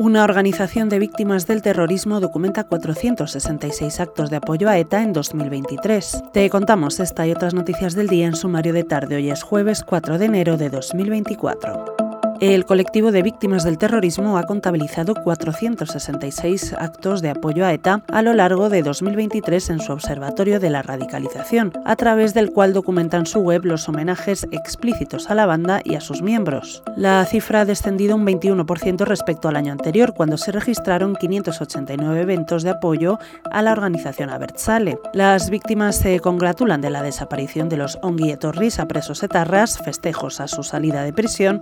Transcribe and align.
Una 0.00 0.24
organización 0.24 0.88
de 0.88 0.98
víctimas 0.98 1.46
del 1.46 1.60
terrorismo 1.60 2.20
documenta 2.20 2.64
466 2.64 4.00
actos 4.00 4.30
de 4.30 4.36
apoyo 4.36 4.70
a 4.70 4.78
ETA 4.78 5.02
en 5.02 5.12
2023. 5.12 6.22
Te 6.32 6.48
contamos 6.48 7.00
esta 7.00 7.26
y 7.26 7.32
otras 7.32 7.52
noticias 7.52 7.94
del 7.94 8.08
día 8.08 8.26
en 8.26 8.34
sumario 8.34 8.72
de 8.72 8.84
tarde. 8.84 9.16
Hoy 9.16 9.28
es 9.28 9.42
jueves 9.42 9.84
4 9.84 10.16
de 10.16 10.24
enero 10.24 10.56
de 10.56 10.70
2024. 10.70 11.99
El 12.40 12.64
colectivo 12.64 13.12
de 13.12 13.22
víctimas 13.22 13.64
del 13.64 13.76
terrorismo 13.76 14.38
ha 14.38 14.44
contabilizado 14.44 15.12
466 15.14 16.72
actos 16.72 17.20
de 17.20 17.28
apoyo 17.28 17.66
a 17.66 17.74
ETA 17.74 18.02
a 18.10 18.22
lo 18.22 18.32
largo 18.32 18.70
de 18.70 18.82
2023 18.82 19.68
en 19.68 19.80
su 19.80 19.92
Observatorio 19.92 20.58
de 20.58 20.70
la 20.70 20.80
Radicalización, 20.80 21.74
a 21.84 21.96
través 21.96 22.32
del 22.32 22.50
cual 22.50 22.72
documentan 22.72 23.26
su 23.26 23.40
web 23.40 23.66
los 23.66 23.90
homenajes 23.90 24.46
explícitos 24.52 25.28
a 25.28 25.34
la 25.34 25.44
banda 25.44 25.82
y 25.84 25.96
a 25.96 26.00
sus 26.00 26.22
miembros. 26.22 26.82
La 26.96 27.22
cifra 27.26 27.60
ha 27.60 27.64
descendido 27.66 28.16
un 28.16 28.24
21% 28.24 29.04
respecto 29.04 29.48
al 29.48 29.56
año 29.56 29.72
anterior, 29.72 30.14
cuando 30.14 30.38
se 30.38 30.50
registraron 30.50 31.16
589 31.16 32.22
eventos 32.22 32.62
de 32.62 32.70
apoyo 32.70 33.18
a 33.50 33.60
la 33.60 33.72
organización 33.72 34.30
Abertzale. 34.30 34.98
Las 35.12 35.50
víctimas 35.50 35.96
se 35.96 36.18
congratulan 36.20 36.80
de 36.80 36.88
la 36.88 37.02
desaparición 37.02 37.68
de 37.68 37.76
los 37.76 37.98
Onguietorris 38.00 38.78
a 38.78 38.88
presos 38.88 39.22
etarras, 39.22 39.78
festejos 39.78 40.40
a 40.40 40.48
su 40.48 40.62
salida 40.62 41.02
de 41.02 41.12
prisión, 41.12 41.60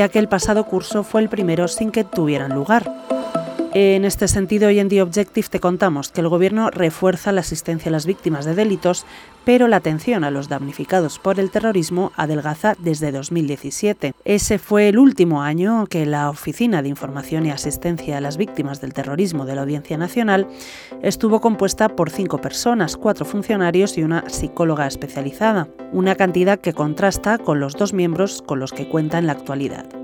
ya 0.00 0.08
que 0.08 0.18
el 0.18 0.28
pasado 0.28 0.64
curso 0.64 1.04
fue 1.04 1.20
el 1.20 1.28
primero 1.28 1.68
sin 1.68 1.90
que 1.90 2.04
tuvieran 2.04 2.54
lugar. 2.54 2.90
En 3.72 4.04
este 4.04 4.26
sentido, 4.26 4.66
hoy 4.66 4.80
en 4.80 4.88
The 4.88 5.00
Objective 5.00 5.46
te 5.48 5.60
contamos 5.60 6.10
que 6.10 6.20
el 6.20 6.28
Gobierno 6.28 6.70
refuerza 6.70 7.30
la 7.30 7.42
asistencia 7.42 7.88
a 7.88 7.92
las 7.92 8.04
víctimas 8.04 8.44
de 8.44 8.56
delitos, 8.56 9.06
pero 9.44 9.68
la 9.68 9.76
atención 9.76 10.24
a 10.24 10.32
los 10.32 10.48
damnificados 10.48 11.20
por 11.20 11.38
el 11.38 11.52
terrorismo 11.52 12.10
adelgaza 12.16 12.74
desde 12.80 13.12
2017. 13.12 14.12
Ese 14.24 14.58
fue 14.58 14.88
el 14.88 14.98
último 14.98 15.42
año 15.42 15.86
que 15.86 16.04
la 16.04 16.30
Oficina 16.30 16.82
de 16.82 16.88
Información 16.88 17.46
y 17.46 17.52
Asistencia 17.52 18.16
a 18.16 18.20
las 18.20 18.38
Víctimas 18.38 18.80
del 18.80 18.92
Terrorismo 18.92 19.46
de 19.46 19.54
la 19.54 19.62
Audiencia 19.62 19.96
Nacional 19.96 20.48
estuvo 21.00 21.40
compuesta 21.40 21.90
por 21.90 22.10
cinco 22.10 22.40
personas, 22.40 22.96
cuatro 22.96 23.24
funcionarios 23.24 23.96
y 23.96 24.02
una 24.02 24.28
psicóloga 24.28 24.88
especializada, 24.88 25.68
una 25.92 26.16
cantidad 26.16 26.58
que 26.58 26.72
contrasta 26.72 27.38
con 27.38 27.60
los 27.60 27.74
dos 27.74 27.92
miembros 27.92 28.42
con 28.42 28.58
los 28.58 28.72
que 28.72 28.88
cuenta 28.88 29.18
en 29.18 29.28
la 29.28 29.32
actualidad. 29.34 29.99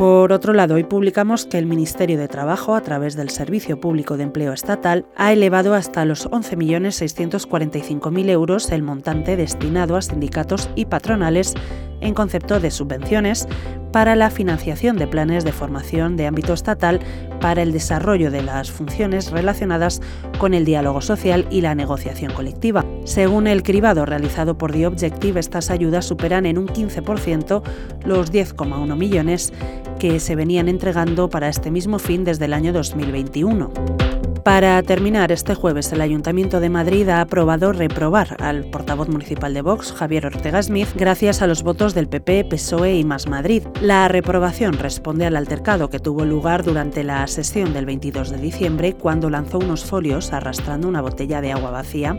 Por 0.00 0.32
otro 0.32 0.54
lado, 0.54 0.76
hoy 0.76 0.84
publicamos 0.84 1.44
que 1.44 1.58
el 1.58 1.66
Ministerio 1.66 2.16
de 2.16 2.26
Trabajo, 2.26 2.74
a 2.74 2.80
través 2.80 3.16
del 3.16 3.28
Servicio 3.28 3.82
Público 3.82 4.16
de 4.16 4.22
Empleo 4.22 4.54
Estatal, 4.54 5.04
ha 5.14 5.30
elevado 5.30 5.74
hasta 5.74 6.06
los 6.06 6.26
11.645.000 6.30 8.30
euros 8.30 8.72
el 8.72 8.82
montante 8.82 9.36
destinado 9.36 9.98
a 9.98 10.00
sindicatos 10.00 10.70
y 10.74 10.86
patronales 10.86 11.52
en 12.00 12.14
concepto 12.14 12.60
de 12.60 12.70
subvenciones 12.70 13.46
para 13.92 14.16
la 14.16 14.30
financiación 14.30 14.96
de 14.96 15.06
planes 15.06 15.44
de 15.44 15.52
formación 15.52 16.16
de 16.16 16.26
ámbito 16.26 16.52
estatal 16.52 17.00
para 17.40 17.62
el 17.62 17.72
desarrollo 17.72 18.30
de 18.30 18.42
las 18.42 18.70
funciones 18.70 19.30
relacionadas 19.30 20.00
con 20.38 20.54
el 20.54 20.64
diálogo 20.64 21.00
social 21.00 21.46
y 21.50 21.60
la 21.60 21.74
negociación 21.74 22.32
colectiva. 22.32 22.84
Según 23.04 23.46
el 23.46 23.62
cribado 23.62 24.06
realizado 24.06 24.56
por 24.56 24.72
The 24.72 24.86
Objective, 24.86 25.40
estas 25.40 25.70
ayudas 25.70 26.04
superan 26.04 26.46
en 26.46 26.58
un 26.58 26.68
15% 26.68 27.62
los 28.04 28.32
10,1 28.32 28.96
millones 28.96 29.52
que 29.98 30.20
se 30.20 30.36
venían 30.36 30.68
entregando 30.68 31.28
para 31.28 31.48
este 31.48 31.70
mismo 31.70 31.98
fin 31.98 32.24
desde 32.24 32.44
el 32.46 32.52
año 32.52 32.72
2021. 32.72 34.29
Para 34.44 34.82
terminar, 34.82 35.32
este 35.32 35.54
jueves 35.54 35.92
el 35.92 36.00
Ayuntamiento 36.00 36.60
de 36.60 36.70
Madrid 36.70 37.08
ha 37.10 37.20
aprobado 37.20 37.72
reprobar 37.72 38.36
al 38.40 38.64
portavoz 38.64 39.08
municipal 39.08 39.52
de 39.52 39.60
Vox, 39.60 39.92
Javier 39.92 40.26
Ortega 40.26 40.62
Smith, 40.62 40.88
gracias 40.94 41.42
a 41.42 41.46
los 41.46 41.62
votos 41.62 41.94
del 41.94 42.08
PP, 42.08 42.46
PSOE 42.46 42.94
y 42.94 43.04
Más 43.04 43.28
Madrid. 43.28 43.64
La 43.82 44.08
reprobación 44.08 44.74
responde 44.74 45.26
al 45.26 45.36
altercado 45.36 45.90
que 45.90 45.98
tuvo 45.98 46.24
lugar 46.24 46.64
durante 46.64 47.04
la 47.04 47.26
sesión 47.26 47.74
del 47.74 47.84
22 47.84 48.30
de 48.30 48.38
diciembre, 48.38 48.94
cuando 48.94 49.28
lanzó 49.28 49.58
unos 49.58 49.84
folios 49.84 50.32
arrastrando 50.32 50.88
una 50.88 51.02
botella 51.02 51.42
de 51.42 51.52
agua 51.52 51.70
vacía 51.70 52.16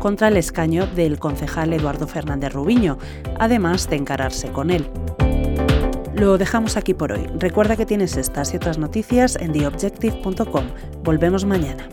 contra 0.00 0.28
el 0.28 0.36
escaño 0.38 0.86
del 0.88 1.20
concejal 1.20 1.72
Eduardo 1.72 2.08
Fernández 2.08 2.52
Rubiño, 2.52 2.98
además 3.38 3.88
de 3.88 3.96
encararse 3.96 4.50
con 4.50 4.70
él. 4.70 4.90
Lo 6.20 6.36
dejamos 6.36 6.76
aquí 6.76 6.92
por 6.92 7.12
hoy. 7.12 7.26
Recuerda 7.38 7.78
que 7.78 7.86
tienes 7.86 8.18
estas 8.18 8.52
y 8.52 8.58
otras 8.58 8.76
noticias 8.76 9.36
en 9.36 9.52
theobjective.com. 9.52 10.66
Volvemos 11.02 11.46
mañana. 11.46 11.88